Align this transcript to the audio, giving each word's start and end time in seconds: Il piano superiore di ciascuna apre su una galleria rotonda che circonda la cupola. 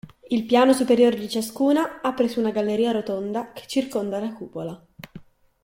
Il 0.29 0.45
piano 0.47 0.73
superiore 0.73 1.15
di 1.15 1.29
ciascuna 1.29 2.01
apre 2.01 2.27
su 2.27 2.39
una 2.39 2.49
galleria 2.49 2.89
rotonda 2.89 3.51
che 3.53 3.67
circonda 3.67 4.17
la 4.17 4.33
cupola. 4.33 4.83